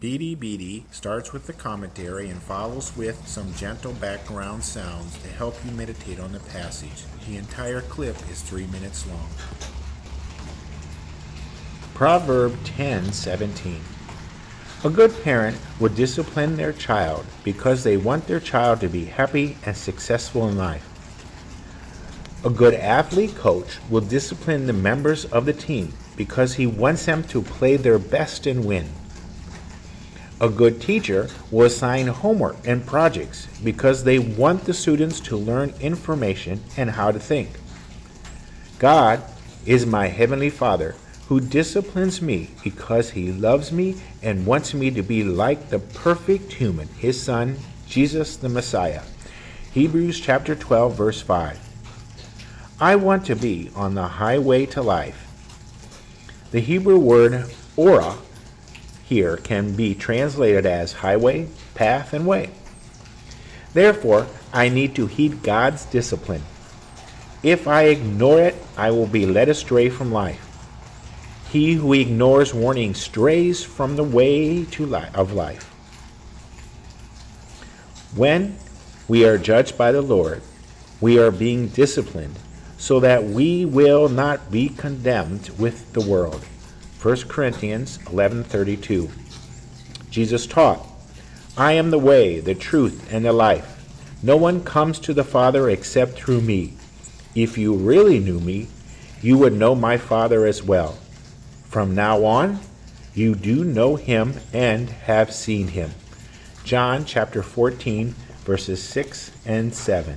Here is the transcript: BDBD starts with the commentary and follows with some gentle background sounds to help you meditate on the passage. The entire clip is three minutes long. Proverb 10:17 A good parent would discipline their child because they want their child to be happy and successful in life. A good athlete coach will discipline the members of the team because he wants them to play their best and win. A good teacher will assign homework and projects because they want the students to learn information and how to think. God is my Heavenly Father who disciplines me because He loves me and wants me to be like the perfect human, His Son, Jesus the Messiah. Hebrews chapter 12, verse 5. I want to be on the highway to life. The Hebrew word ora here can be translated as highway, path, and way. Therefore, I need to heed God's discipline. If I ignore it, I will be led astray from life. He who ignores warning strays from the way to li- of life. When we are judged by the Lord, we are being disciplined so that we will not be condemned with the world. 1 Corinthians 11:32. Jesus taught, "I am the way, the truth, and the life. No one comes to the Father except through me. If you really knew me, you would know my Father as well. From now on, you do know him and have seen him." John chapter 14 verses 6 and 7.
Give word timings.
BDBD 0.00 0.84
starts 0.92 1.32
with 1.32 1.48
the 1.48 1.52
commentary 1.52 2.28
and 2.28 2.40
follows 2.40 2.96
with 2.96 3.26
some 3.26 3.52
gentle 3.54 3.94
background 3.94 4.62
sounds 4.62 5.18
to 5.24 5.28
help 5.28 5.56
you 5.64 5.72
meditate 5.72 6.20
on 6.20 6.30
the 6.30 6.38
passage. 6.38 7.02
The 7.26 7.36
entire 7.36 7.80
clip 7.80 8.14
is 8.30 8.40
three 8.40 8.68
minutes 8.68 9.04
long. 9.08 9.28
Proverb 11.94 12.62
10:17 12.62 13.80
A 14.84 14.88
good 14.88 15.12
parent 15.24 15.56
would 15.80 15.96
discipline 15.96 16.56
their 16.56 16.72
child 16.72 17.26
because 17.42 17.82
they 17.82 17.96
want 17.96 18.28
their 18.28 18.38
child 18.38 18.78
to 18.82 18.88
be 18.88 19.06
happy 19.06 19.56
and 19.66 19.76
successful 19.76 20.48
in 20.48 20.56
life. 20.56 20.86
A 22.44 22.50
good 22.50 22.74
athlete 22.74 23.34
coach 23.34 23.80
will 23.90 24.00
discipline 24.00 24.68
the 24.68 24.72
members 24.72 25.24
of 25.24 25.44
the 25.44 25.52
team 25.52 25.92
because 26.14 26.54
he 26.54 26.68
wants 26.68 27.04
them 27.04 27.24
to 27.24 27.42
play 27.42 27.76
their 27.76 27.98
best 27.98 28.46
and 28.46 28.64
win. 28.64 28.86
A 30.40 30.48
good 30.48 30.80
teacher 30.80 31.28
will 31.50 31.66
assign 31.66 32.06
homework 32.06 32.56
and 32.64 32.86
projects 32.86 33.48
because 33.64 34.04
they 34.04 34.20
want 34.20 34.64
the 34.64 34.74
students 34.74 35.18
to 35.20 35.36
learn 35.36 35.74
information 35.80 36.62
and 36.76 36.90
how 36.90 37.10
to 37.10 37.18
think. 37.18 37.50
God 38.78 39.20
is 39.66 39.84
my 39.84 40.06
Heavenly 40.06 40.50
Father 40.50 40.94
who 41.26 41.40
disciplines 41.40 42.22
me 42.22 42.50
because 42.62 43.10
He 43.10 43.32
loves 43.32 43.72
me 43.72 43.96
and 44.22 44.46
wants 44.46 44.72
me 44.74 44.92
to 44.92 45.02
be 45.02 45.24
like 45.24 45.68
the 45.68 45.80
perfect 45.80 46.52
human, 46.52 46.88
His 46.88 47.20
Son, 47.20 47.58
Jesus 47.86 48.36
the 48.36 48.48
Messiah. 48.48 49.02
Hebrews 49.72 50.20
chapter 50.20 50.54
12, 50.54 50.94
verse 50.94 51.20
5. 51.20 51.58
I 52.80 52.94
want 52.94 53.26
to 53.26 53.34
be 53.34 53.70
on 53.74 53.94
the 53.94 54.06
highway 54.06 54.66
to 54.66 54.82
life. 54.82 55.26
The 56.52 56.60
Hebrew 56.60 56.98
word 56.98 57.50
ora 57.76 58.14
here 59.08 59.38
can 59.38 59.74
be 59.74 59.94
translated 59.94 60.66
as 60.66 60.92
highway, 60.92 61.48
path, 61.74 62.12
and 62.12 62.26
way. 62.26 62.50
Therefore, 63.72 64.26
I 64.52 64.68
need 64.68 64.94
to 64.96 65.06
heed 65.06 65.42
God's 65.42 65.86
discipline. 65.86 66.42
If 67.42 67.66
I 67.66 67.84
ignore 67.84 68.42
it, 68.42 68.56
I 68.76 68.90
will 68.90 69.06
be 69.06 69.24
led 69.24 69.48
astray 69.48 69.88
from 69.88 70.12
life. 70.12 70.44
He 71.50 71.74
who 71.74 71.94
ignores 71.94 72.52
warning 72.52 72.94
strays 72.94 73.64
from 73.64 73.96
the 73.96 74.04
way 74.04 74.66
to 74.66 74.84
li- 74.84 75.08
of 75.14 75.32
life. 75.32 75.64
When 78.14 78.58
we 79.06 79.24
are 79.24 79.38
judged 79.38 79.78
by 79.78 79.92
the 79.92 80.02
Lord, 80.02 80.42
we 81.00 81.18
are 81.18 81.30
being 81.30 81.68
disciplined 81.68 82.38
so 82.76 83.00
that 83.00 83.24
we 83.24 83.64
will 83.64 84.10
not 84.10 84.50
be 84.50 84.68
condemned 84.68 85.48
with 85.58 85.94
the 85.94 86.02
world. 86.02 86.44
1 87.00 87.28
Corinthians 87.28 88.00
11:32. 88.10 89.10
Jesus 90.10 90.46
taught, 90.46 90.84
"I 91.56 91.72
am 91.72 91.90
the 91.90 91.98
way, 91.98 92.40
the 92.40 92.56
truth, 92.56 93.06
and 93.12 93.24
the 93.24 93.32
life. 93.32 93.86
No 94.20 94.36
one 94.36 94.64
comes 94.64 94.98
to 95.00 95.14
the 95.14 95.22
Father 95.22 95.70
except 95.70 96.18
through 96.18 96.40
me. 96.40 96.72
If 97.36 97.56
you 97.56 97.72
really 97.72 98.18
knew 98.18 98.40
me, 98.40 98.66
you 99.22 99.38
would 99.38 99.52
know 99.52 99.76
my 99.76 99.96
Father 99.96 100.44
as 100.44 100.62
well. 100.64 100.98
From 101.68 101.94
now 101.94 102.24
on, 102.24 102.58
you 103.14 103.36
do 103.36 103.62
know 103.62 103.94
him 103.94 104.34
and 104.52 104.90
have 104.90 105.32
seen 105.32 105.68
him." 105.68 105.92
John 106.64 107.04
chapter 107.04 107.44
14 107.44 108.16
verses 108.44 108.82
6 108.82 109.30
and 109.46 109.72
7. 109.72 110.16